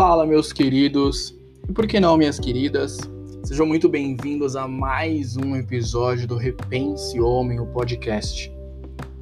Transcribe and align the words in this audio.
Fala, 0.00 0.24
meus 0.24 0.50
queridos, 0.50 1.38
e 1.68 1.72
por 1.74 1.86
que 1.86 2.00
não, 2.00 2.16
minhas 2.16 2.40
queridas? 2.40 2.96
Sejam 3.44 3.66
muito 3.66 3.86
bem-vindos 3.86 4.56
a 4.56 4.66
mais 4.66 5.36
um 5.36 5.54
episódio 5.54 6.26
do 6.26 6.38
Repense 6.38 7.20
Homem, 7.20 7.60
o 7.60 7.66
podcast. 7.66 8.50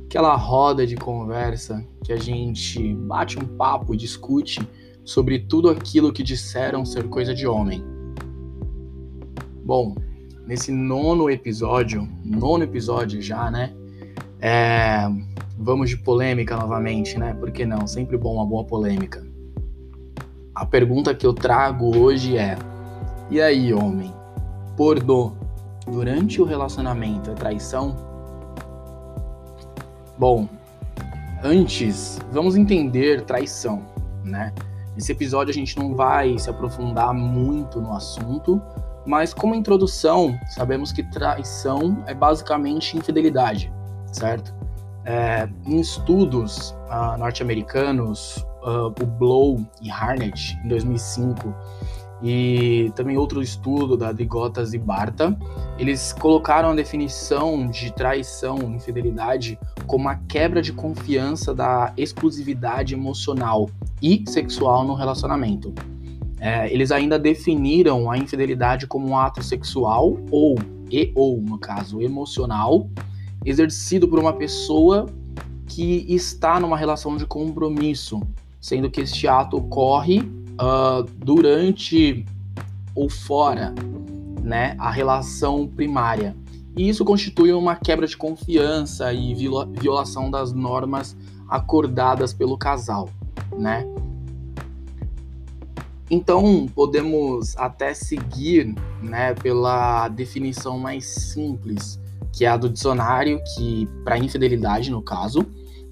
Aquela 0.06 0.36
roda 0.36 0.86
de 0.86 0.94
conversa 0.94 1.84
que 2.04 2.12
a 2.12 2.16
gente 2.16 2.94
bate 2.94 3.36
um 3.36 3.44
papo 3.44 3.92
e 3.92 3.96
discute 3.96 4.60
sobre 5.04 5.40
tudo 5.40 5.68
aquilo 5.68 6.12
que 6.12 6.22
disseram 6.22 6.84
ser 6.84 7.08
coisa 7.08 7.34
de 7.34 7.44
homem. 7.44 7.84
Bom, 9.64 9.96
nesse 10.46 10.70
nono 10.70 11.28
episódio, 11.28 12.08
nono 12.24 12.62
episódio 12.62 13.20
já, 13.20 13.50
né? 13.50 13.74
É, 14.40 15.08
vamos 15.58 15.90
de 15.90 15.96
polêmica 15.96 16.56
novamente, 16.56 17.18
né? 17.18 17.34
Por 17.34 17.50
que 17.50 17.66
não? 17.66 17.84
Sempre 17.88 18.16
bom 18.16 18.36
uma 18.36 18.46
boa 18.46 18.62
polêmica. 18.62 19.27
A 20.58 20.66
pergunta 20.66 21.14
que 21.14 21.24
eu 21.24 21.32
trago 21.32 21.96
hoje 21.96 22.36
é: 22.36 22.58
e 23.30 23.40
aí, 23.40 23.72
homem? 23.72 24.12
Pornô 24.76 25.34
durante 25.86 26.42
o 26.42 26.44
relacionamento 26.44 27.30
é 27.30 27.34
traição? 27.34 27.94
Bom, 30.18 30.48
antes, 31.44 32.18
vamos 32.32 32.56
entender 32.56 33.22
traição, 33.22 33.84
né? 34.24 34.52
Nesse 34.96 35.12
episódio 35.12 35.52
a 35.52 35.54
gente 35.54 35.78
não 35.78 35.94
vai 35.94 36.36
se 36.40 36.50
aprofundar 36.50 37.14
muito 37.14 37.80
no 37.80 37.92
assunto, 37.92 38.60
mas 39.06 39.32
como 39.32 39.54
introdução, 39.54 40.36
sabemos 40.48 40.90
que 40.90 41.04
traição 41.04 42.02
é 42.04 42.14
basicamente 42.14 42.98
infidelidade, 42.98 43.72
certo? 44.10 44.52
É, 45.04 45.48
em 45.64 45.78
estudos 45.78 46.74
uh, 46.90 47.16
norte-americanos, 47.16 48.44
uh, 48.68 48.86
o 49.02 49.06
Blow 49.06 49.66
e 49.82 49.90
Harnett, 49.90 50.58
em 50.64 50.68
2005, 50.68 51.54
e 52.22 52.90
também 52.96 53.16
outro 53.16 53.40
estudo 53.40 53.96
da 53.96 54.12
Digotas 54.12 54.74
e 54.74 54.78
Barta, 54.78 55.38
eles 55.78 56.12
colocaram 56.12 56.70
a 56.70 56.74
definição 56.74 57.68
de 57.68 57.92
traição, 57.92 58.58
infidelidade, 58.74 59.58
como 59.86 60.08
a 60.08 60.16
quebra 60.16 60.60
de 60.60 60.72
confiança 60.72 61.54
da 61.54 61.92
exclusividade 61.96 62.94
emocional 62.94 63.70
e 64.02 64.24
sexual 64.28 64.84
no 64.84 64.94
relacionamento. 64.94 65.72
É, 66.40 66.72
eles 66.72 66.90
ainda 66.90 67.18
definiram 67.18 68.10
a 68.10 68.18
infidelidade 68.18 68.86
como 68.86 69.08
um 69.08 69.16
ato 69.16 69.42
sexual 69.42 70.16
ou 70.30 70.56
e 70.90 71.12
ou 71.14 71.40
no 71.40 71.58
caso 71.58 72.00
emocional 72.00 72.88
exercido 73.44 74.08
por 74.08 74.18
uma 74.18 74.32
pessoa 74.32 75.06
que 75.66 76.06
está 76.08 76.58
numa 76.58 76.76
relação 76.76 77.16
de 77.16 77.26
compromisso, 77.26 78.20
sendo 78.60 78.90
que 78.90 79.00
este 79.00 79.26
ato 79.28 79.56
ocorre 79.56 80.20
uh, 80.20 81.02
durante 81.16 82.24
ou 82.94 83.08
fora 83.08 83.74
né, 84.42 84.74
a 84.78 84.90
relação 84.90 85.66
primária. 85.66 86.36
E 86.76 86.88
isso 86.88 87.04
constitui 87.04 87.52
uma 87.52 87.76
quebra 87.76 88.06
de 88.06 88.16
confiança 88.16 89.12
e 89.12 89.34
violação 89.34 90.30
das 90.30 90.52
normas 90.52 91.16
acordadas 91.48 92.32
pelo 92.32 92.56
casal, 92.56 93.08
né? 93.56 93.84
Então, 96.10 96.66
podemos 96.74 97.56
até 97.56 97.92
seguir, 97.92 98.74
né, 99.02 99.34
pela 99.34 100.08
definição 100.08 100.78
mais 100.78 101.04
simples, 101.04 102.00
que 102.32 102.46
é 102.46 102.48
a 102.48 102.56
do 102.56 102.68
dicionário, 102.68 103.40
que 103.54 103.86
para 104.04 104.16
infidelidade 104.16 104.90
no 104.90 105.02
caso, 105.02 105.46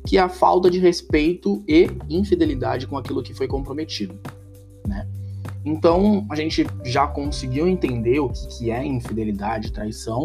que 0.07 0.17
é 0.17 0.21
a 0.21 0.29
falta 0.29 0.71
de 0.71 0.79
respeito 0.79 1.63
e 1.67 1.91
infidelidade 2.09 2.87
com 2.87 2.97
aquilo 2.97 3.23
que 3.23 3.35
foi 3.35 3.49
comprometido, 3.49 4.19
né? 4.87 5.07
Então, 5.65 6.25
a 6.31 6.37
gente 6.37 6.65
já 6.85 7.09
conseguiu 7.09 7.67
entender 7.67 8.21
o 8.21 8.29
que 8.29 8.71
é 8.71 8.87
infidelidade, 8.87 9.73
traição. 9.73 10.23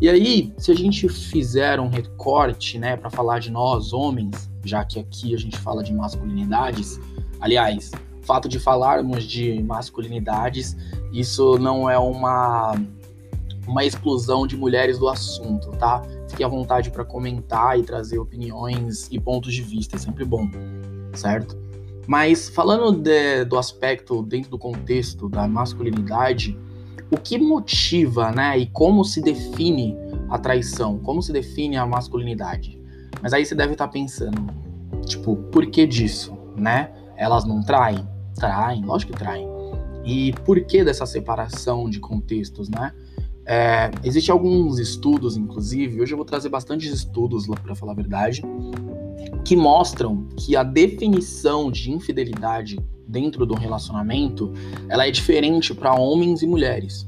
E 0.00 0.08
aí, 0.08 0.52
se 0.56 0.70
a 0.70 0.74
gente 0.74 1.08
fizer 1.08 1.80
um 1.80 1.88
recorte, 1.88 2.78
né, 2.78 2.96
para 2.96 3.10
falar 3.10 3.40
de 3.40 3.50
nós 3.50 3.92
homens, 3.92 4.48
já 4.64 4.84
que 4.84 5.00
aqui 5.00 5.34
a 5.34 5.36
gente 5.36 5.58
fala 5.58 5.82
de 5.82 5.92
masculinidades, 5.92 7.00
aliás, 7.40 7.90
o 8.22 8.24
fato 8.24 8.48
de 8.48 8.60
falarmos 8.60 9.24
de 9.24 9.60
masculinidades, 9.64 10.76
isso 11.12 11.58
não 11.58 11.90
é 11.90 11.98
uma 11.98 12.74
uma 13.66 13.84
explosão 13.84 14.46
de 14.46 14.56
mulheres 14.56 14.98
do 14.98 15.08
assunto, 15.08 15.70
tá? 15.78 16.02
Fique 16.34 16.42
à 16.42 16.48
vontade 16.48 16.90
para 16.90 17.04
comentar 17.04 17.78
e 17.78 17.84
trazer 17.84 18.18
opiniões 18.18 19.06
e 19.08 19.20
pontos 19.20 19.54
de 19.54 19.62
vista, 19.62 19.94
é 19.94 20.00
sempre 20.00 20.24
bom, 20.24 20.50
certo? 21.14 21.56
Mas 22.08 22.48
falando 22.48 22.90
de, 22.90 23.44
do 23.44 23.56
aspecto 23.56 24.20
dentro 24.20 24.50
do 24.50 24.58
contexto 24.58 25.28
da 25.28 25.46
masculinidade, 25.46 26.58
o 27.08 27.16
que 27.16 27.38
motiva, 27.38 28.32
né, 28.32 28.58
e 28.58 28.66
como 28.66 29.04
se 29.04 29.22
define 29.22 29.96
a 30.28 30.36
traição, 30.36 30.98
como 30.98 31.22
se 31.22 31.32
define 31.32 31.76
a 31.76 31.86
masculinidade? 31.86 32.82
Mas 33.22 33.32
aí 33.32 33.46
você 33.46 33.54
deve 33.54 33.74
estar 33.74 33.86
tá 33.86 33.92
pensando, 33.92 34.44
tipo, 35.06 35.36
por 35.36 35.64
que 35.66 35.86
disso, 35.86 36.36
né? 36.56 36.90
Elas 37.16 37.44
não 37.44 37.62
traem? 37.62 38.04
Traem, 38.34 38.84
lógico 38.84 39.12
que 39.12 39.18
traem. 39.20 39.48
E 40.04 40.32
por 40.44 40.60
que 40.64 40.82
dessa 40.82 41.06
separação 41.06 41.88
de 41.88 42.00
contextos, 42.00 42.68
né? 42.68 42.92
É, 43.46 43.90
Existem 44.02 44.32
alguns 44.32 44.78
estudos, 44.78 45.36
inclusive, 45.36 46.00
hoje 46.00 46.12
eu 46.12 46.16
vou 46.16 46.24
trazer 46.24 46.48
bastantes 46.48 46.92
estudos 46.92 47.46
lá 47.46 47.56
para 47.56 47.74
falar 47.74 47.92
a 47.92 47.96
verdade, 47.96 48.42
que 49.44 49.56
mostram 49.56 50.26
que 50.36 50.56
a 50.56 50.62
definição 50.62 51.70
de 51.70 51.90
infidelidade 51.90 52.78
dentro 53.06 53.44
do 53.44 53.54
relacionamento 53.54 54.52
ela 54.88 55.06
é 55.06 55.10
diferente 55.10 55.74
para 55.74 55.94
homens 55.94 56.42
e 56.42 56.46
mulheres, 56.46 57.06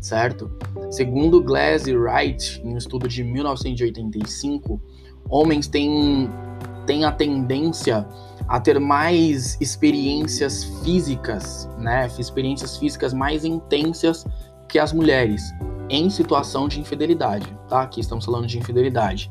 certo? 0.00 0.50
Segundo 0.90 1.42
Glass 1.42 1.86
e 1.86 1.96
Wright, 1.96 2.60
em 2.62 2.74
um 2.74 2.76
estudo 2.76 3.08
de 3.08 3.24
1985, 3.24 4.80
homens 5.28 5.66
têm, 5.66 6.28
têm 6.86 7.06
a 7.06 7.12
tendência 7.12 8.06
a 8.46 8.60
ter 8.60 8.78
mais 8.78 9.56
experiências 9.60 10.64
físicas, 10.84 11.68
né? 11.78 12.06
Experiências 12.18 12.76
físicas 12.76 13.14
mais 13.14 13.44
intensas 13.44 14.26
que 14.72 14.78
as 14.78 14.90
mulheres 14.90 15.54
em 15.90 16.08
situação 16.08 16.66
de 16.66 16.80
infidelidade, 16.80 17.46
tá? 17.68 17.82
Aqui 17.82 18.00
estamos 18.00 18.24
falando 18.24 18.46
de 18.46 18.58
infidelidade. 18.58 19.30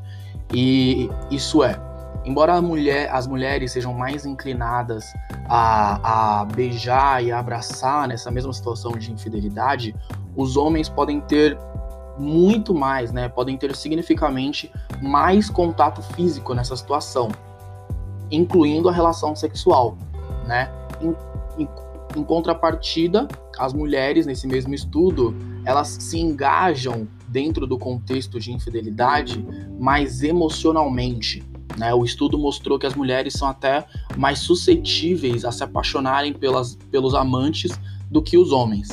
E 0.54 1.10
isso 1.32 1.64
é, 1.64 1.82
embora 2.24 2.62
mulher, 2.62 3.10
as 3.12 3.26
mulheres 3.26 3.72
sejam 3.72 3.92
mais 3.92 4.24
inclinadas 4.24 5.04
a, 5.50 6.42
a 6.42 6.46
beijar 6.46 7.24
e 7.24 7.32
a 7.32 7.40
abraçar 7.40 8.08
nessa 8.08 8.30
mesma 8.30 8.54
situação 8.54 8.92
de 8.92 9.12
infidelidade, 9.12 9.96
os 10.36 10.56
homens 10.58 10.88
podem 10.88 11.20
ter 11.20 11.58
muito 12.20 12.72
mais, 12.72 13.12
né? 13.12 13.28
Podem 13.28 13.58
ter 13.58 13.76
significativamente 13.76 14.72
mais 15.02 15.50
contato 15.50 16.04
físico 16.14 16.54
nessa 16.54 16.76
situação, 16.76 17.30
incluindo 18.30 18.88
a 18.88 18.92
relação 18.92 19.36
sexual, 19.36 19.98
né? 20.46 20.70
Em, 21.02 21.16
em, 21.64 21.68
em 22.16 22.24
contrapartida, 22.24 23.28
as 23.58 23.74
mulheres, 23.74 24.26
nesse 24.26 24.48
mesmo 24.48 24.74
estudo, 24.74 25.36
elas 25.66 25.88
se 26.00 26.20
engajam 26.20 27.08
dentro 27.28 27.66
do 27.66 27.78
contexto 27.78 28.40
de 28.40 28.52
infidelidade 28.52 29.46
mais 29.80 30.22
emocionalmente. 30.22 31.44
Né? 31.78 31.94
O 31.94 32.04
estudo 32.04 32.38
mostrou 32.38 32.78
que 32.78 32.86
as 32.86 32.96
mulheres 32.96 33.34
são 33.34 33.48
até 33.48 33.86
mais 34.18 34.40
suscetíveis 34.40 35.46
a 35.46 35.52
se 35.52 35.64
apaixonarem 35.64 36.34
pelas, 36.34 36.76
pelos 36.90 37.14
amantes 37.14 37.72
do 38.10 38.22
que 38.22 38.38
os 38.38 38.52
homens. 38.52 38.90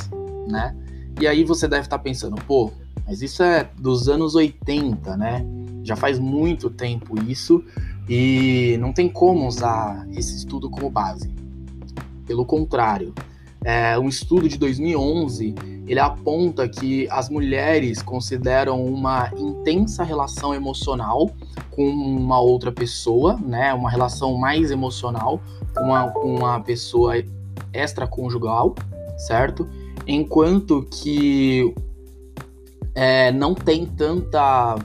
Né? 0.48 0.76
E 1.20 1.26
aí 1.26 1.44
você 1.44 1.66
deve 1.66 1.82
estar 1.82 1.98
pensando, 1.98 2.36
pô, 2.46 2.70
mas 3.06 3.22
isso 3.22 3.42
é 3.42 3.68
dos 3.78 4.08
anos 4.08 4.34
80, 4.34 5.16
né? 5.16 5.44
Já 5.82 5.96
faz 5.96 6.18
muito 6.18 6.68
tempo 6.68 7.18
isso 7.22 7.64
e 8.06 8.76
não 8.78 8.92
tem 8.92 9.08
como 9.08 9.46
usar 9.48 10.06
esse 10.10 10.36
estudo 10.36 10.68
como 10.68 10.90
base. 10.90 11.34
Pelo 12.28 12.44
contrário, 12.44 13.14
é, 13.64 13.98
um 13.98 14.08
estudo 14.08 14.48
de 14.48 14.56
2011 14.58 15.54
ele 15.86 15.98
aponta 15.98 16.68
que 16.68 17.08
as 17.10 17.30
mulheres 17.30 18.02
consideram 18.02 18.84
uma 18.84 19.32
intensa 19.38 20.04
relação 20.04 20.54
emocional 20.54 21.30
com 21.70 21.88
uma 21.88 22.38
outra 22.38 22.70
pessoa, 22.70 23.38
né, 23.38 23.72
uma 23.72 23.90
relação 23.90 24.36
mais 24.36 24.70
emocional 24.70 25.40
com 25.74 25.84
uma, 25.84 26.12
uma 26.18 26.60
pessoa 26.60 27.14
extraconjugal, 27.72 28.74
certo? 29.16 29.66
Enquanto 30.06 30.86
que 30.90 31.74
é, 32.94 33.32
não 33.32 33.54
tem 33.54 33.86
tanta 33.86 34.76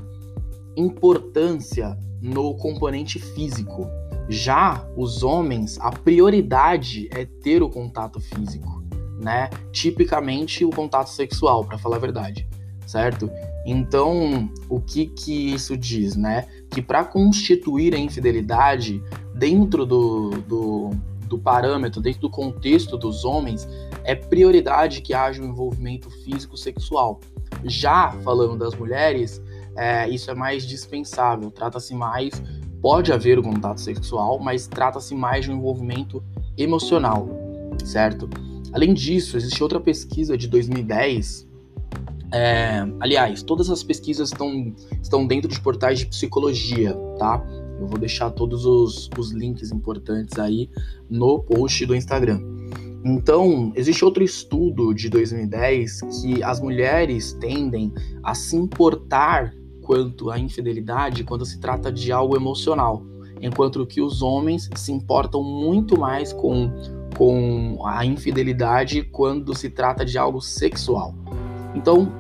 importância 0.78 1.98
no 2.22 2.56
componente 2.56 3.20
físico, 3.20 3.86
já 4.30 4.86
os 4.96 5.24
homens, 5.24 5.78
a 5.80 5.92
prioridade 5.92 7.10
é 7.12 7.26
ter 7.26 7.62
o 7.62 7.70
contato 7.70 8.20
físico, 8.20 8.84
né? 9.20 9.50
Tipicamente 9.72 10.64
o 10.64 10.70
contato 10.70 11.08
sexual, 11.08 11.66
para 11.66 11.78
falar 11.78 11.98
a 11.98 12.00
verdade, 12.00 12.48
certo? 12.86 13.30
Então, 13.66 14.52
o 14.70 14.80
que 14.80 15.08
que 15.08 15.54
isso 15.54 15.78
diz, 15.78 16.16
né? 16.16 16.46
Que 16.70 16.82
para 16.82 17.04
constituir 17.04 17.94
a 17.96 17.98
infidelidade 17.98 19.02
dentro 19.36 19.86
do, 19.86 20.30
do, 20.48 20.90
do 21.28 21.38
parâmetro, 21.38 22.02
dentro 22.02 22.22
do 22.22 22.30
contexto 22.30 22.98
dos 22.98 23.24
homens, 23.24 23.68
é 24.04 24.16
prioridade 24.16 25.02
que 25.02 25.14
haja 25.14 25.42
um 25.42 25.46
envolvimento 25.46 26.10
físico 26.24 26.58
sexual. 26.58 27.20
Já 27.64 28.12
falando 28.24 28.58
das 28.58 28.76
mulheres, 28.76 29.42
é, 29.76 30.08
isso 30.10 30.30
é 30.30 30.36
mais 30.36 30.66
dispensável, 30.66 31.50
trata-se 31.50 31.96
mais, 31.96 32.42
pode 32.84 33.14
haver 33.14 33.40
o 33.40 33.42
contato 33.42 33.80
sexual, 33.80 34.38
mas 34.40 34.68
trata-se 34.68 35.16
mais 35.16 35.46
de 35.46 35.52
um 35.52 35.56
envolvimento 35.56 36.22
emocional, 36.58 37.30
certo? 37.86 38.30
Além 38.74 38.94
disso, 38.94 39.38
existe 39.38 39.64
outra 39.64 39.80
pesquisa 39.80 40.38
de 40.38 40.50
2010. 40.50 41.48
É, 42.34 42.86
aliás, 43.00 43.42
todas 43.42 43.70
as 43.70 43.82
pesquisas 43.84 44.34
estão, 44.34 44.76
estão 45.02 45.26
dentro 45.26 45.50
de 45.50 45.62
portais 45.62 46.00
de 46.00 46.08
psicologia, 46.08 46.94
tá? 47.18 47.42
Eu 47.80 47.88
vou 47.88 47.98
deixar 47.98 48.30
todos 48.32 48.66
os, 48.66 49.10
os 49.18 49.32
links 49.32 49.72
importantes 49.72 50.38
aí 50.38 50.70
no 51.10 51.40
post 51.40 51.86
do 51.86 51.96
Instagram. 51.96 52.42
Então, 53.06 53.72
existe 53.76 54.04
outro 54.04 54.24
estudo 54.24 54.94
de 54.94 55.10
2010 55.10 56.02
que 56.02 56.44
as 56.44 56.60
mulheres 56.60 57.32
tendem 57.40 57.94
a 58.22 58.36
se 58.36 58.58
importar 58.58 59.54
quanto 59.84 60.32
à 60.32 60.40
infidelidade 60.40 61.24
quando 61.24 61.46
se 61.46 61.60
trata 61.60 61.92
de 61.92 62.12
algo 62.12 62.36
emocional, 62.36 63.04
enquanto 63.42 63.86
que 63.86 64.02
os 64.02 64.22
homens 64.22 64.70
se 64.76 64.92
importam 64.92 65.44
muito 65.44 66.00
mais 66.00 66.34
com, 66.34 66.72
com 67.18 67.86
a 67.86 68.06
infidelidade 68.06 69.04
quando 69.04 69.56
se 69.56 69.70
trata 69.70 70.04
de 70.04 70.18
algo 70.18 70.42
sexual. 70.42 71.14
Então, 71.76 72.12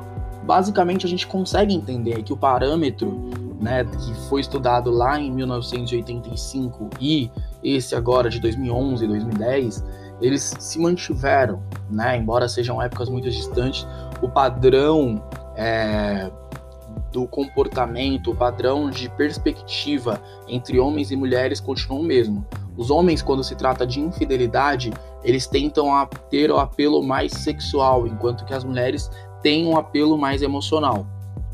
basicamente, 0.45 1.05
a 1.05 1.09
gente 1.09 1.25
consegue 1.25 1.73
entender 1.73 2.21
que 2.23 2.33
o 2.33 2.37
parâmetro 2.37 3.31
né, 3.63 3.85
que 3.85 4.13
foi 4.27 4.41
estudado 4.41 4.91
lá 4.91 5.17
em 5.17 5.31
1985 5.31 6.89
e 6.99 7.31
esse 7.63 7.95
agora 7.95 8.29
de 8.29 8.39
2011 8.41 9.05
e 9.05 9.07
2010, 9.07 9.83
eles 10.21 10.53
se 10.59 10.79
mantiveram, 10.79 11.63
né, 11.89 12.17
embora 12.17 12.49
sejam 12.49 12.81
épocas 12.81 13.07
muito 13.07 13.29
distantes, 13.29 13.87
o 14.21 14.27
padrão 14.27 15.23
é, 15.55 16.29
do 17.11 17.27
comportamento, 17.27 18.31
o 18.31 18.35
padrão 18.35 18.89
de 18.89 19.09
perspectiva 19.09 20.21
entre 20.47 20.79
homens 20.79 21.11
e 21.11 21.15
mulheres 21.15 21.59
continua 21.59 21.99
o 21.99 22.03
mesmo. 22.03 22.45
Os 22.75 22.89
homens, 22.89 23.21
quando 23.21 23.43
se 23.43 23.55
trata 23.55 23.85
de 23.85 23.99
infidelidade, 23.99 24.91
eles 25.23 25.45
tentam 25.45 25.87
ter 26.29 26.51
o 26.51 26.57
apelo 26.57 27.03
mais 27.03 27.31
sexual, 27.31 28.07
enquanto 28.07 28.45
que 28.45 28.53
as 28.53 28.63
mulheres 28.63 29.09
têm 29.41 29.67
um 29.67 29.77
apelo 29.77 30.17
mais 30.17 30.41
emocional. 30.41 31.05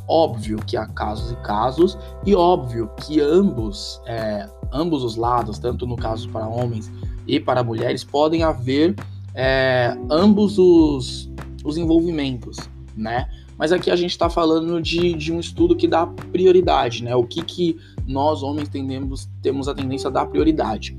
Óbvio 0.08 0.58
que 0.66 0.78
há 0.78 0.88
casos 0.88 1.32
e 1.32 1.36
casos, 1.38 1.98
e 2.26 2.34
óbvio 2.34 2.90
que 2.98 3.20
ambos, 3.20 4.02
é, 4.08 4.48
ambos 4.72 5.04
os 5.04 5.16
lados, 5.16 5.60
tanto 5.60 5.86
no 5.86 5.96
caso 5.96 6.30
para 6.30 6.48
homens 6.48 6.92
e 7.28 7.40
para 7.40 7.64
mulheres, 7.64 8.04
podem 8.04 8.44
haver 8.44 8.96
é, 9.36 9.96
ambos 10.10 10.58
os, 10.58 11.30
os 11.64 11.78
envolvimentos, 11.78 12.58
né? 12.96 13.30
Mas 13.60 13.74
aqui 13.74 13.92
a 13.92 13.96
gente 13.98 14.12
está 14.12 14.30
falando 14.30 14.82
de, 14.82 15.14
de 15.14 15.34
um 15.34 15.40
estudo 15.40 15.76
que 15.76 15.86
dá 15.86 16.08
prioridade, 16.08 17.04
né? 17.04 17.14
O 17.14 17.26
que, 17.26 17.44
que 17.44 17.78
nós, 18.08 18.42
homens, 18.42 18.70
tendemos, 18.70 19.30
temos 19.42 19.68
a 19.68 19.76
tendência 19.76 20.08
a 20.08 20.12
dar 20.12 20.26
prioridade, 20.28 20.96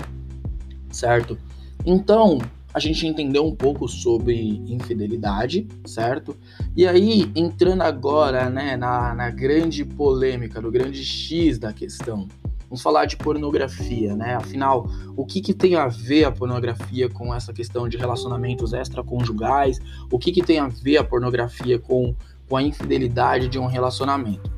certo? 0.91 1.35
Então, 1.83 2.37
a 2.71 2.79
gente 2.79 3.07
entendeu 3.07 3.45
um 3.45 3.55
pouco 3.55 3.87
sobre 3.87 4.61
infidelidade, 4.67 5.67
certo? 5.85 6.37
E 6.77 6.87
aí, 6.87 7.31
entrando 7.35 7.81
agora 7.81 8.47
né, 8.47 8.77
na, 8.77 9.15
na 9.15 9.29
grande 9.31 9.83
polêmica, 9.83 10.61
no 10.61 10.69
grande 10.69 11.03
X 11.03 11.57
da 11.57 11.73
questão, 11.73 12.27
vamos 12.69 12.83
falar 12.83 13.05
de 13.05 13.17
pornografia, 13.17 14.15
né? 14.15 14.35
Afinal, 14.35 14.87
o 15.17 15.25
que, 15.25 15.41
que 15.41 15.53
tem 15.53 15.75
a 15.75 15.87
ver 15.87 16.25
a 16.25 16.31
pornografia 16.31 17.09
com 17.09 17.33
essa 17.33 17.51
questão 17.51 17.89
de 17.89 17.97
relacionamentos 17.97 18.71
extraconjugais? 18.71 19.79
O 20.11 20.19
que, 20.19 20.31
que 20.31 20.43
tem 20.43 20.59
a 20.59 20.67
ver 20.67 20.97
a 20.97 21.03
pornografia 21.03 21.77
com, 21.79 22.15
com 22.51 22.57
a 22.57 22.61
infidelidade 22.61 23.47
de 23.47 23.57
um 23.57 23.65
relacionamento? 23.65 24.51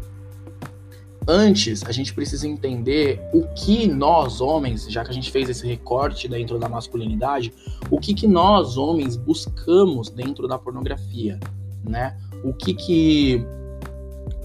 Antes, 1.28 1.84
a 1.86 1.92
gente 1.92 2.12
precisa 2.12 2.48
entender 2.48 3.22
o 3.31 3.44
que 3.54 3.88
nós, 3.88 4.42
homens, 4.42 4.92
já 4.92 5.06
que 5.06 5.12
a 5.12 5.13
gente 5.13 5.31
fez 5.31 5.48
esse 5.48 5.66
recorte 5.68 6.28
dentro 6.28 6.57
da 6.57 6.68
masculinidade, 6.68 7.54
o 7.92 8.00
que, 8.00 8.16
que 8.16 8.28
nós, 8.28 8.78
homens, 8.78 9.16
buscamos 9.16 10.10
dentro 10.10 10.48
da 10.48 10.57
pornografia, 10.57 11.40
né? 11.88 12.18
O 12.44 12.51
que 12.51 12.74
que, 12.74 13.45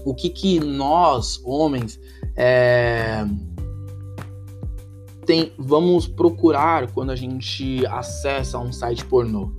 o 0.05 0.13
que, 0.13 0.29
que 0.29 0.59
nós, 0.59 1.41
homens, 1.43 1.99
é, 2.35 3.25
tem, 5.25 5.53
vamos 5.57 6.07
procurar 6.07 6.91
quando 6.91 7.09
a 7.09 7.15
gente 7.15 7.83
acessa 7.87 8.59
um 8.59 8.71
site 8.71 9.03
pornô? 9.05 9.51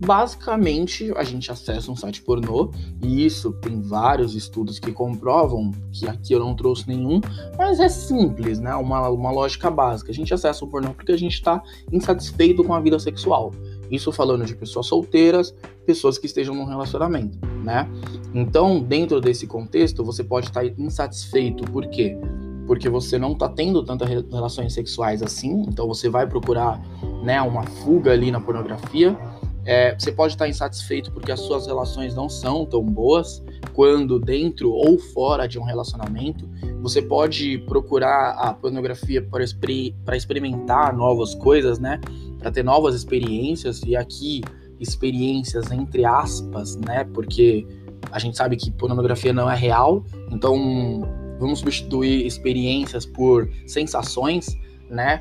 Basicamente, 0.00 1.12
a 1.16 1.22
gente 1.22 1.50
acessa 1.50 1.90
um 1.90 1.96
site 1.96 2.22
pornô, 2.22 2.70
e 3.02 3.24
isso 3.24 3.52
tem 3.52 3.80
vários 3.80 4.34
estudos 4.34 4.78
que 4.78 4.92
comprovam, 4.92 5.70
que 5.92 6.06
aqui 6.06 6.32
eu 6.32 6.40
não 6.40 6.54
trouxe 6.54 6.88
nenhum, 6.88 7.20
mas 7.56 7.80
é 7.80 7.88
simples, 7.88 8.58
né? 8.58 8.74
Uma, 8.74 9.08
uma 9.08 9.30
lógica 9.30 9.70
básica. 9.70 10.10
A 10.10 10.14
gente 10.14 10.34
acessa 10.34 10.64
o 10.64 10.68
pornô 10.68 10.92
porque 10.92 11.12
a 11.12 11.18
gente 11.18 11.34
está 11.34 11.62
insatisfeito 11.92 12.64
com 12.64 12.74
a 12.74 12.80
vida 12.80 12.98
sexual. 12.98 13.52
Isso 13.90 14.10
falando 14.10 14.44
de 14.44 14.54
pessoas 14.54 14.86
solteiras, 14.86 15.54
pessoas 15.86 16.18
que 16.18 16.26
estejam 16.26 16.54
num 16.54 16.64
relacionamento, 16.64 17.38
né? 17.62 17.88
Então, 18.34 18.80
dentro 18.80 19.20
desse 19.20 19.46
contexto, 19.46 20.02
você 20.02 20.24
pode 20.24 20.46
estar 20.46 20.64
insatisfeito, 20.78 21.64
por 21.70 21.86
quê? 21.86 22.18
Porque 22.66 22.88
você 22.88 23.18
não 23.18 23.32
está 23.32 23.48
tendo 23.48 23.84
tantas 23.84 24.08
relações 24.08 24.72
sexuais 24.72 25.22
assim, 25.22 25.64
então 25.68 25.86
você 25.86 26.08
vai 26.08 26.26
procurar, 26.26 26.80
né, 27.22 27.40
uma 27.42 27.62
fuga 27.62 28.12
ali 28.12 28.30
na 28.30 28.40
pornografia 28.40 29.16
é, 29.66 29.94
você 29.98 30.12
pode 30.12 30.34
estar 30.34 30.48
insatisfeito 30.48 31.10
porque 31.10 31.32
as 31.32 31.40
suas 31.40 31.66
relações 31.66 32.14
não 32.14 32.28
são 32.28 32.66
tão 32.66 32.82
boas 32.82 33.42
quando 33.72 34.18
dentro 34.20 34.70
ou 34.70 34.98
fora 34.98 35.46
de 35.46 35.58
um 35.58 35.62
relacionamento. 35.62 36.48
Você 36.82 37.00
pode 37.00 37.58
procurar 37.66 38.32
a 38.32 38.52
pornografia 38.52 39.22
para, 39.22 39.42
exper 39.42 39.94
experimentar 40.12 40.94
novas 40.94 41.34
coisas, 41.34 41.78
né? 41.78 41.98
Para 42.38 42.50
ter 42.50 42.62
novas 42.62 42.94
experiências. 42.94 43.80
E 43.86 43.96
aqui, 43.96 44.42
experiências 44.78 45.70
entre 45.70 46.04
aspas, 46.04 46.76
né? 46.76 47.04
Porque 47.14 47.66
a 48.12 48.18
gente 48.18 48.36
sabe 48.36 48.56
que 48.56 48.70
pornografia 48.70 49.32
não 49.32 49.50
é 49.50 49.56
real. 49.56 50.04
Então, 50.30 51.08
vamos 51.38 51.60
substituir 51.60 52.26
experiências 52.26 53.06
por 53.06 53.48
sensações, 53.66 54.46
né? 54.90 55.20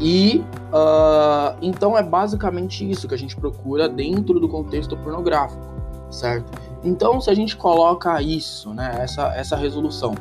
E 0.00 0.44
uh, 0.72 1.56
então 1.62 1.96
é 1.96 2.02
basicamente 2.02 2.88
isso 2.88 3.06
que 3.06 3.14
a 3.14 3.18
gente 3.18 3.36
procura 3.36 3.88
dentro 3.88 4.40
do 4.40 4.48
contexto 4.48 4.96
pornográfico, 4.96 5.62
certo? 6.10 6.50
Então, 6.82 7.20
se 7.20 7.30
a 7.30 7.34
gente 7.34 7.56
coloca 7.56 8.20
isso, 8.20 8.74
né, 8.74 8.96
essa, 8.98 9.34
essa 9.34 9.56
resolução, 9.56 10.14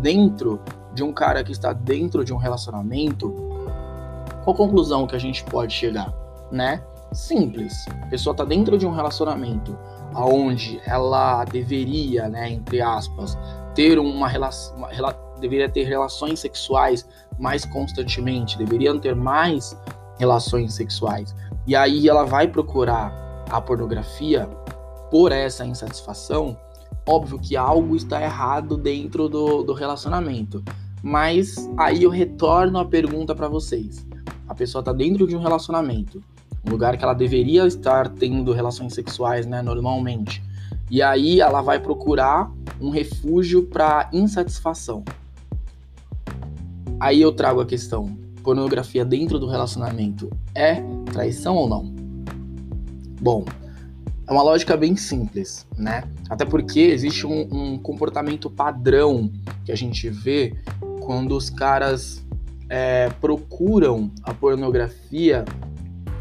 dentro 0.00 0.60
de 0.92 1.02
um 1.02 1.12
cara 1.12 1.44
que 1.44 1.52
está 1.52 1.72
dentro 1.72 2.24
de 2.24 2.32
um 2.34 2.36
relacionamento, 2.36 3.32
qual 4.42 4.56
conclusão 4.56 5.06
que 5.06 5.14
a 5.14 5.18
gente 5.18 5.44
pode 5.44 5.72
chegar, 5.72 6.12
né? 6.50 6.82
Simples. 7.12 7.86
A 8.02 8.06
pessoa 8.06 8.32
está 8.32 8.44
dentro 8.44 8.76
de 8.76 8.86
um 8.86 8.90
relacionamento 8.90 9.78
onde 10.14 10.80
ela 10.84 11.44
deveria, 11.44 12.28
né, 12.28 12.50
entre 12.50 12.80
aspas, 12.80 13.38
ter 13.74 13.98
uma 13.98 14.26
relação, 14.26 14.76
deveria 15.40 15.68
ter 15.68 15.84
relações 15.84 16.40
sexuais 16.40 17.06
mais 17.38 17.64
constantemente, 17.64 18.58
deveriam 18.58 18.98
ter 18.98 19.14
mais 19.14 19.76
relações 20.18 20.74
sexuais. 20.74 21.34
E 21.66 21.76
aí 21.76 22.08
ela 22.08 22.24
vai 22.24 22.48
procurar 22.48 23.12
a 23.50 23.60
pornografia 23.60 24.46
por 25.10 25.32
essa 25.32 25.64
insatisfação. 25.64 26.56
Óbvio 27.06 27.38
que 27.38 27.56
algo 27.56 27.96
está 27.96 28.20
errado 28.22 28.76
dentro 28.76 29.28
do, 29.28 29.62
do 29.62 29.72
relacionamento. 29.72 30.62
Mas 31.02 31.68
aí 31.76 32.02
eu 32.02 32.10
retorno 32.10 32.78
a 32.78 32.84
pergunta 32.84 33.34
para 33.34 33.48
vocês. 33.48 34.06
A 34.48 34.54
pessoa 34.54 34.80
está 34.80 34.92
dentro 34.92 35.26
de 35.26 35.36
um 35.36 35.40
relacionamento, 35.40 36.22
um 36.66 36.70
lugar 36.70 36.96
que 36.96 37.04
ela 37.04 37.14
deveria 37.14 37.66
estar 37.66 38.08
tendo 38.08 38.52
relações 38.52 38.94
sexuais, 38.94 39.46
né, 39.46 39.62
normalmente. 39.62 40.42
E 40.90 41.02
aí 41.02 41.40
ela 41.40 41.60
vai 41.60 41.78
procurar 41.78 42.50
um 42.80 42.90
refúgio 42.90 43.64
para 43.64 44.08
insatisfação. 44.12 45.04
Aí 47.00 47.20
eu 47.20 47.32
trago 47.32 47.60
a 47.60 47.66
questão: 47.66 48.16
pornografia 48.42 49.04
dentro 49.04 49.38
do 49.38 49.48
relacionamento 49.48 50.30
é 50.54 50.82
traição 51.12 51.54
ou 51.56 51.68
não? 51.68 51.94
Bom, 53.20 53.44
é 54.26 54.32
uma 54.32 54.42
lógica 54.42 54.76
bem 54.76 54.96
simples, 54.96 55.66
né? 55.76 56.04
Até 56.28 56.44
porque 56.44 56.80
existe 56.80 57.26
um, 57.26 57.48
um 57.50 57.78
comportamento 57.78 58.50
padrão 58.50 59.30
que 59.64 59.72
a 59.72 59.76
gente 59.76 60.08
vê 60.10 60.54
quando 61.00 61.36
os 61.36 61.48
caras 61.48 62.24
é, 62.68 63.08
procuram 63.20 64.10
a 64.22 64.34
pornografia 64.34 65.44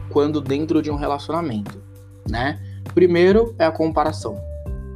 quando 0.09 0.39
dentro 0.39 0.81
de 0.81 0.89
um 0.89 0.95
relacionamento, 0.95 1.83
né? 2.29 2.59
Primeiro 2.93 3.53
é 3.59 3.65
a 3.65 3.71
comparação, 3.71 4.39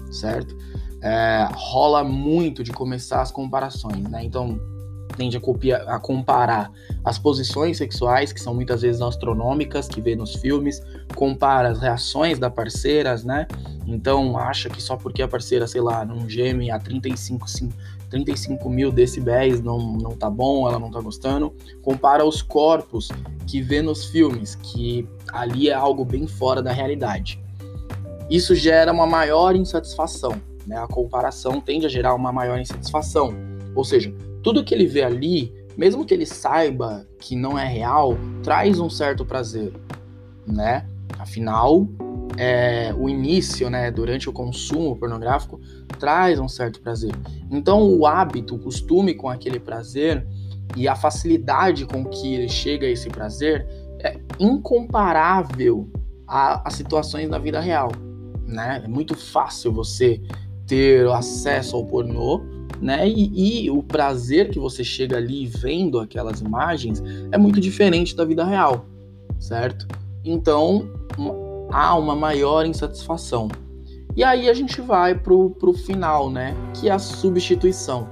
certo? 0.09 0.57
É, 1.01 1.47
rola 1.53 2.03
muito 2.03 2.63
de 2.63 2.71
começar 2.71 3.21
as 3.21 3.31
comparações, 3.31 4.07
né? 4.09 4.23
Então, 4.23 4.59
tende 5.11 5.37
a, 5.37 5.39
copiar, 5.39 5.87
a 5.87 5.99
comparar 5.99 6.71
as 7.03 7.17
posições 7.17 7.77
sexuais, 7.77 8.31
que 8.31 8.39
são 8.39 8.53
muitas 8.53 8.81
vezes 8.81 9.01
astronômicas, 9.01 9.87
que 9.87 10.01
vê 10.01 10.15
nos 10.15 10.35
filmes, 10.35 10.81
compara 11.15 11.69
as 11.69 11.79
reações 11.79 12.39
da 12.39 12.49
parceira, 12.49 13.15
né? 13.23 13.47
Então 13.85 14.37
acha 14.37 14.69
que 14.69 14.81
só 14.81 14.95
porque 14.95 15.21
a 15.21 15.27
parceira, 15.27 15.67
sei 15.67 15.81
lá, 15.81 16.05
não 16.05 16.29
geme 16.29 16.71
a 16.71 16.79
35, 16.79 17.47
35 18.09 18.69
mil 18.69 18.91
decibéis 18.91 19.61
não, 19.61 19.79
não 19.93 20.11
tá 20.11 20.29
bom, 20.29 20.67
ela 20.67 20.77
não 20.77 20.91
tá 20.91 20.99
gostando. 20.99 21.53
Compara 21.81 22.25
os 22.25 22.41
corpos 22.41 23.09
que 23.47 23.61
vê 23.61 23.81
nos 23.81 24.05
filmes, 24.05 24.55
que 24.55 25.07
ali 25.31 25.69
é 25.69 25.73
algo 25.73 26.05
bem 26.05 26.27
fora 26.27 26.61
da 26.61 26.71
realidade. 26.71 27.41
Isso 28.29 28.55
gera 28.55 28.91
uma 28.91 29.05
maior 29.05 29.55
insatisfação, 29.55 30.39
né? 30.65 30.77
A 30.77 30.87
comparação 30.87 31.59
tende 31.59 31.85
a 31.85 31.89
gerar 31.89 32.13
uma 32.13 32.31
maior 32.31 32.59
insatisfação. 32.59 33.33
Ou 33.75 33.83
seja, 33.83 34.13
tudo 34.43 34.63
que 34.63 34.73
ele 34.73 34.85
vê 34.85 35.03
ali, 35.03 35.53
mesmo 35.77 36.05
que 36.05 36.13
ele 36.13 36.25
saiba 36.25 37.07
que 37.19 37.35
não 37.35 37.57
é 37.57 37.65
real, 37.65 38.17
traz 38.43 38.79
um 38.79 38.89
certo 38.89 39.25
prazer, 39.25 39.73
né? 40.45 40.85
Afinal, 41.19 41.87
é, 42.37 42.93
o 42.97 43.07
início, 43.09 43.69
né, 43.69 43.91
durante 43.91 44.29
o 44.29 44.33
consumo 44.33 44.95
pornográfico, 44.95 45.59
traz 45.99 46.39
um 46.39 46.47
certo 46.47 46.81
prazer. 46.81 47.11
Então, 47.49 47.81
o 47.83 48.05
hábito, 48.05 48.55
o 48.55 48.59
costume 48.59 49.13
com 49.13 49.29
aquele 49.29 49.59
prazer 49.59 50.25
e 50.75 50.87
a 50.87 50.95
facilidade 50.95 51.85
com 51.85 52.05
que 52.05 52.33
ele 52.33 52.49
chega 52.49 52.87
a 52.87 52.89
esse 52.89 53.09
prazer 53.09 53.67
é 53.99 54.17
incomparável 54.39 55.89
a 56.27 56.69
situações 56.69 57.29
da 57.29 57.37
vida 57.37 57.59
real, 57.59 57.91
né? 58.47 58.81
É 58.85 58.87
muito 58.87 59.15
fácil 59.15 59.73
você 59.73 60.21
ter 60.65 61.05
acesso 61.09 61.75
ao 61.75 61.85
pornô, 61.85 62.41
né? 62.81 63.07
E, 63.07 63.65
e, 63.65 63.71
o 63.71 63.83
prazer 63.83 64.49
que 64.49 64.57
você 64.57 64.83
chega 64.83 65.17
ali 65.17 65.45
vendo 65.45 65.99
aquelas 65.99 66.41
imagens 66.41 67.01
é 67.31 67.37
muito 67.37 67.61
diferente 67.61 68.15
da 68.15 68.25
vida 68.25 68.43
real, 68.43 68.85
certo? 69.39 69.87
Então 70.25 70.89
há 71.71 71.95
uma 71.95 72.15
maior 72.15 72.65
insatisfação. 72.65 73.49
E 74.15 74.23
aí 74.23 74.49
a 74.49 74.53
gente 74.53 74.81
vai 74.81 75.15
pro, 75.15 75.51
pro 75.51 75.73
final, 75.73 76.29
né? 76.29 76.55
Que 76.73 76.89
é 76.89 76.91
a 76.91 76.99
substituição, 76.99 78.09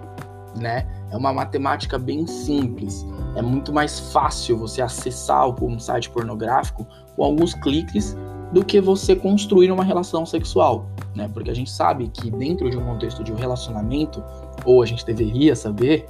né? 0.55 0.87
É 1.11 1.17
uma 1.17 1.33
matemática 1.33 1.97
bem 1.97 2.27
simples. 2.27 3.05
É 3.35 3.41
muito 3.41 3.73
mais 3.73 3.99
fácil 3.99 4.57
você 4.57 4.81
acessar 4.81 5.49
um 5.63 5.79
site 5.79 6.09
pornográfico 6.09 6.85
com 7.15 7.23
alguns 7.23 7.53
cliques 7.55 8.15
do 8.51 8.63
que 8.65 8.81
você 8.81 9.15
construir 9.15 9.71
uma 9.71 9.83
relação 9.83 10.25
sexual, 10.25 10.87
né? 11.15 11.29
Porque 11.33 11.51
a 11.51 11.53
gente 11.53 11.69
sabe 11.69 12.07
que 12.07 12.31
dentro 12.31 12.69
de 12.69 12.77
um 12.77 12.85
contexto 12.85 13.23
de 13.23 13.31
um 13.31 13.35
relacionamento, 13.35 14.23
ou 14.65 14.81
a 14.81 14.85
gente 14.85 15.05
deveria 15.05 15.55
saber 15.55 16.07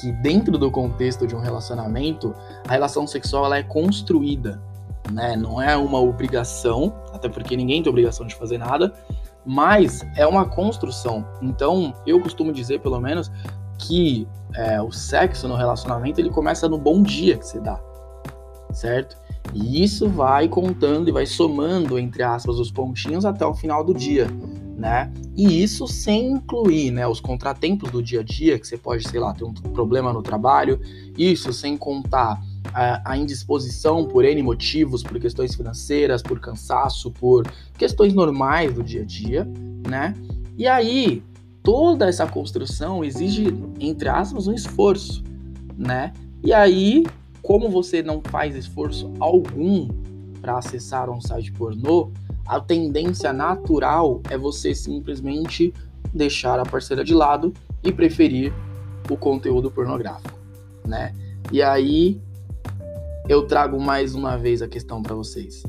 que 0.00 0.12
dentro 0.12 0.58
do 0.58 0.70
contexto 0.70 1.26
de 1.26 1.34
um 1.34 1.40
relacionamento, 1.40 2.34
a 2.68 2.72
relação 2.72 3.06
sexual 3.06 3.46
ela 3.46 3.58
é 3.58 3.62
construída, 3.62 4.60
né? 5.10 5.36
Não 5.36 5.60
é 5.60 5.76
uma 5.76 6.00
obrigação, 6.00 6.94
até 7.12 7.28
porque 7.28 7.56
ninguém 7.56 7.82
tem 7.82 7.90
obrigação 7.90 8.26
de 8.26 8.34
fazer 8.34 8.58
nada, 8.58 8.92
mas 9.44 10.04
é 10.16 10.26
uma 10.26 10.44
construção. 10.44 11.24
Então, 11.40 11.94
eu 12.06 12.20
costumo 12.20 12.52
dizer, 12.52 12.80
pelo 12.80 13.00
menos, 13.00 13.30
que 13.78 14.26
é, 14.54 14.80
o 14.80 14.90
sexo 14.90 15.46
no 15.46 15.54
relacionamento 15.54 16.20
ele 16.20 16.30
começa 16.30 16.68
no 16.68 16.78
bom 16.78 17.02
dia 17.02 17.36
que 17.36 17.46
você 17.46 17.60
dá, 17.60 17.78
certo? 18.72 19.16
E 19.56 19.82
isso 19.82 20.06
vai 20.08 20.48
contando 20.48 21.08
e 21.08 21.12
vai 21.12 21.24
somando, 21.24 21.98
entre 21.98 22.22
aspas, 22.22 22.58
os 22.58 22.70
pontinhos 22.70 23.24
até 23.24 23.44
o 23.46 23.54
final 23.54 23.82
do 23.82 23.94
dia, 23.94 24.28
né? 24.76 25.10
E 25.34 25.62
isso 25.62 25.88
sem 25.88 26.32
incluir, 26.32 26.90
né, 26.90 27.06
os 27.06 27.20
contratempos 27.20 27.90
do 27.90 28.02
dia 28.02 28.20
a 28.20 28.22
dia, 28.22 28.58
que 28.58 28.66
você 28.66 28.76
pode, 28.76 29.08
sei 29.08 29.18
lá, 29.18 29.32
ter 29.32 29.44
um 29.44 29.52
problema 29.52 30.12
no 30.12 30.22
trabalho, 30.22 30.78
isso 31.16 31.52
sem 31.54 31.76
contar 31.76 32.38
a, 32.74 33.12
a 33.12 33.16
indisposição 33.16 34.04
por 34.04 34.26
N 34.26 34.42
motivos, 34.42 35.02
por 35.02 35.18
questões 35.18 35.54
financeiras, 35.54 36.22
por 36.22 36.38
cansaço, 36.38 37.10
por 37.10 37.46
questões 37.78 38.12
normais 38.12 38.74
do 38.74 38.82
dia 38.82 39.02
a 39.02 39.04
dia, 39.06 39.48
né? 39.88 40.14
E 40.58 40.66
aí, 40.66 41.22
toda 41.62 42.06
essa 42.06 42.26
construção 42.26 43.02
exige, 43.02 43.46
entre 43.80 44.08
aspas, 44.10 44.46
um 44.46 44.52
esforço, 44.52 45.24
né? 45.76 46.12
E 46.44 46.52
aí, 46.52 47.04
como 47.46 47.70
você 47.70 48.02
não 48.02 48.20
faz 48.20 48.56
esforço 48.56 49.12
algum 49.20 49.86
para 50.40 50.58
acessar 50.58 51.08
um 51.08 51.20
site 51.20 51.52
pornô, 51.52 52.10
a 52.44 52.58
tendência 52.58 53.32
natural 53.32 54.20
é 54.28 54.36
você 54.36 54.74
simplesmente 54.74 55.72
deixar 56.12 56.58
a 56.58 56.64
parceira 56.64 57.04
de 57.04 57.14
lado 57.14 57.54
e 57.84 57.92
preferir 57.92 58.52
o 59.08 59.16
conteúdo 59.16 59.70
pornográfico, 59.70 60.36
né? 60.84 61.14
E 61.52 61.62
aí 61.62 62.20
eu 63.28 63.46
trago 63.46 63.80
mais 63.80 64.16
uma 64.16 64.36
vez 64.36 64.60
a 64.60 64.66
questão 64.66 65.00
para 65.00 65.14
vocês. 65.14 65.62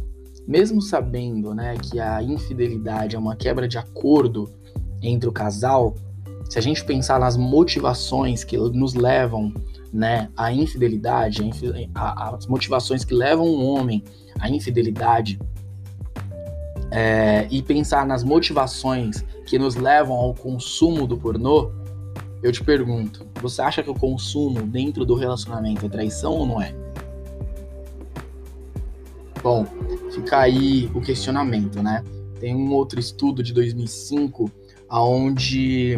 Mesmo 0.47 0.81
sabendo, 0.81 1.53
né, 1.53 1.75
que 1.77 1.99
a 1.99 2.23
infidelidade 2.23 3.15
é 3.15 3.19
uma 3.19 3.35
quebra 3.35 3.67
de 3.67 3.77
acordo 3.77 4.49
entre 4.99 5.29
o 5.29 5.31
casal, 5.31 5.93
se 6.49 6.57
a 6.57 6.61
gente 6.61 6.83
pensar 6.83 7.19
nas 7.19 7.37
motivações 7.37 8.43
que 8.43 8.57
nos 8.57 8.95
levam 8.95 9.53
né, 9.97 10.29
à 10.37 10.53
infidelidade, 10.53 11.41
a, 11.95 12.35
as 12.35 12.45
motivações 12.45 13.03
que 13.03 13.15
levam 13.15 13.47
um 13.47 13.65
homem 13.65 14.03
à 14.39 14.47
infidelidade, 14.47 15.39
é, 16.91 17.47
e 17.49 17.63
pensar 17.63 18.05
nas 18.05 18.23
motivações 18.23 19.25
que 19.47 19.57
nos 19.57 19.75
levam 19.75 20.15
ao 20.15 20.35
consumo 20.35 21.07
do 21.07 21.17
pornô, 21.17 21.71
eu 22.43 22.51
te 22.51 22.63
pergunto: 22.63 23.25
você 23.41 23.59
acha 23.61 23.81
que 23.81 23.89
o 23.89 23.95
consumo 23.95 24.61
dentro 24.61 25.03
do 25.03 25.15
relacionamento 25.15 25.87
é 25.87 25.89
traição 25.89 26.33
ou 26.33 26.45
não 26.45 26.61
é? 26.61 26.75
Bom, 29.41 29.65
fica 30.11 30.37
aí 30.37 30.91
o 30.93 31.01
questionamento, 31.01 31.81
né? 31.81 32.03
Tem 32.39 32.55
um 32.55 32.71
outro 32.71 32.99
estudo 32.99 33.41
de 33.41 33.51
2005 33.51 34.51
onde 34.89 35.97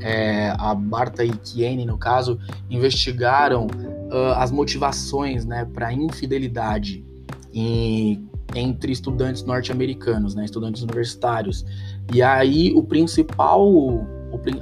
é, 0.00 0.54
a 0.58 0.74
Barta 0.74 1.24
e 1.24 1.30
Kiene, 1.30 1.84
no 1.84 1.98
caso, 1.98 2.38
investigaram 2.70 3.66
uh, 3.66 4.32
as 4.36 4.50
motivações 4.50 5.44
né, 5.44 5.64
para 5.64 5.92
infidelidade 5.92 7.04
em, 7.52 8.28
entre 8.54 8.92
estudantes 8.92 9.42
norte-americanos, 9.42 10.34
né, 10.34 10.44
estudantes 10.44 10.82
universitários. 10.82 11.64
E 12.12 12.22
aí 12.22 12.72
o 12.74 12.82
principal, 12.82 13.66
o, 13.66 14.06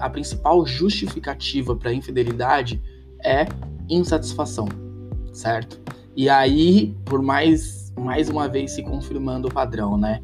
a 0.00 0.10
principal 0.10 0.66
justificativa 0.66 1.76
para 1.76 1.92
infidelidade 1.92 2.82
é 3.24 3.46
insatisfação, 3.88 4.68
certo? 5.32 5.80
E 6.16 6.28
aí, 6.28 6.96
por 7.04 7.22
mais, 7.22 7.92
mais 7.96 8.28
uma 8.28 8.48
vez 8.48 8.72
se 8.72 8.82
confirmando 8.82 9.46
o 9.48 9.52
padrão, 9.52 9.96
né? 9.96 10.20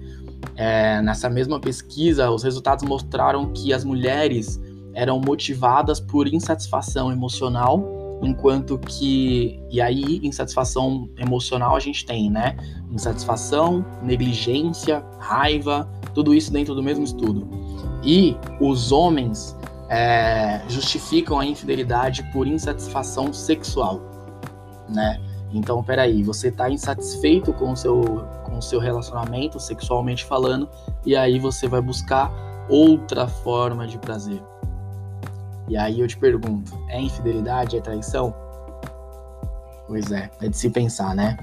É, 0.57 1.03
nessa 1.03 1.29
mesma 1.29 1.59
pesquisa, 1.59 2.31
os 2.31 2.43
resultados 2.43 2.85
mostraram 2.85 3.53
que 3.53 3.73
as 3.73 3.85
mulheres 3.85 4.61
eram 4.95 5.21
motivadas 5.21 5.99
por 5.99 6.29
insatisfação 6.29 7.11
emocional, 7.11 8.19
enquanto 8.23 8.79
que. 8.79 9.61
E 9.71 9.81
aí, 9.81 10.21
insatisfação 10.23 11.09
emocional 11.19 11.75
a 11.75 11.81
gente 11.81 12.07
tem, 12.07 12.31
né? 12.31 12.57
Insatisfação, 12.91 13.85
negligência, 14.03 15.05
raiva, 15.19 15.89
tudo 16.15 16.33
isso 16.35 16.53
dentro 16.53 16.75
do 16.75 16.83
mesmo 16.83 17.05
estudo. 17.05 17.49
E 18.05 18.37
os 18.61 18.93
homens 18.93 19.57
é, 19.89 20.63
justificam 20.69 21.41
a 21.41 21.45
infidelidade 21.45 22.23
por 22.33 22.47
insatisfação 22.47 23.33
sexual, 23.33 24.01
né? 24.89 25.21
Então, 25.53 25.83
peraí, 25.83 26.23
você 26.23 26.49
está 26.49 26.69
insatisfeito 26.69 27.53
com 27.53 27.73
o 27.73 27.77
seu 27.77 28.27
com 28.55 28.59
o 28.59 28.63
seu 28.63 28.79
relacionamento, 28.79 29.59
sexualmente 29.59 30.25
falando, 30.25 30.69
e 31.05 31.17
aí 31.17 31.41
você 31.41 31.67
vai 31.67 31.81
buscar 31.81 32.31
outra 32.69 33.27
forma 33.27 33.85
de 33.87 33.99
prazer. 33.99 34.41
E 35.69 35.77
aí 35.77 35.99
eu 35.99 36.07
te 36.07 36.17
pergunto, 36.17 36.73
é 36.89 37.01
infidelidade, 37.01 37.77
é 37.77 37.81
traição? 37.81 38.33
Pois 39.89 40.13
é, 40.13 40.31
é 40.41 40.49
de 40.49 40.57
se 40.57 40.71
pensar, 40.71 41.17
né? 41.17 41.37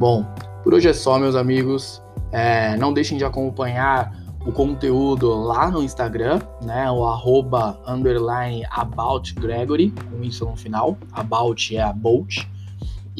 Bom, 0.00 0.24
por 0.64 0.72
hoje 0.72 0.88
é 0.88 0.92
só, 0.92 1.18
meus 1.18 1.36
amigos. 1.36 2.02
É, 2.32 2.76
não 2.76 2.92
deixem 2.92 3.18
de 3.18 3.24
acompanhar 3.24 4.16
o 4.46 4.52
conteúdo 4.52 5.34
lá 5.34 5.70
no 5.70 5.82
Instagram, 5.82 6.40
né? 6.62 6.90
O 6.90 7.04
arroba 7.04 7.78
underline 7.86 8.64
about 8.70 9.34
Gregory, 9.34 9.90
com 9.90 10.22
isso 10.22 10.46
no 10.46 10.56
final. 10.56 10.96
About 11.12 11.76
é 11.76 11.82
a 11.82 11.92
Bolt. 11.92 12.46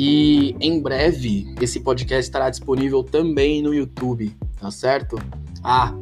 E 0.01 0.55
em 0.61 0.81
breve 0.81 1.53
esse 1.61 1.81
podcast 1.81 2.29
estará 2.29 2.49
disponível 2.49 3.03
também 3.03 3.61
no 3.61 3.75
YouTube, 3.75 4.33
tá 4.61 4.71
certo? 4.71 5.19
Ah, 5.61 5.93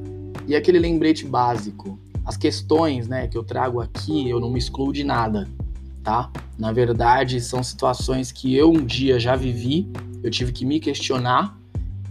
e 0.47 0.55
aquele 0.55 0.79
lembrete 0.79 1.25
básico. 1.25 1.99
As 2.23 2.37
questões, 2.37 3.09
né, 3.09 3.26
que 3.26 3.38
eu 3.38 3.43
trago 3.43 3.81
aqui, 3.81 4.29
eu 4.29 4.38
não 4.38 4.50
me 4.50 4.59
excluo 4.59 4.93
de 4.93 5.03
nada, 5.03 5.49
tá? 6.05 6.31
Na 6.59 6.73
verdade, 6.73 7.41
são 7.41 7.62
situações 7.62 8.31
que 8.31 8.55
eu 8.55 8.71
um 8.71 8.85
dia 8.85 9.19
já 9.19 9.35
vivi, 9.35 9.88
eu 10.23 10.31
tive 10.31 10.53
que 10.53 10.67
me 10.67 10.79
questionar, 10.79 11.59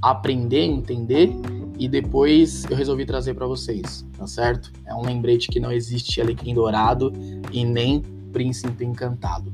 aprender, 0.02 0.64
entender 0.64 1.30
e 1.78 1.88
depois 1.88 2.66
eu 2.68 2.76
resolvi 2.76 3.06
trazer 3.06 3.36
para 3.36 3.46
vocês, 3.46 4.04
tá 4.18 4.26
certo? 4.26 4.72
É 4.88 4.96
um 4.96 5.06
lembrete 5.06 5.50
que 5.50 5.60
não 5.60 5.72
existe 5.72 6.20
alecrim 6.20 6.56
dourado 6.56 7.14
e 7.52 7.64
nem 7.64 8.02
príncipe 8.34 8.84
encantado 8.84 9.52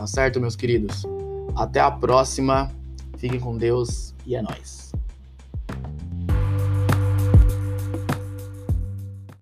Tá 0.00 0.06
certo, 0.06 0.40
meus 0.40 0.56
queridos? 0.56 1.04
Até 1.56 1.80
a 1.80 1.90
próxima. 1.90 2.70
Fiquem 3.16 3.40
com 3.40 3.56
Deus 3.56 4.14
e 4.24 4.34
é 4.34 4.42
nóis. 4.42 4.89